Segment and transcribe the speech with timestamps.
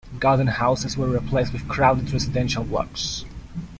[0.19, 3.23] Garden houses were replaced with crowded residential blocks.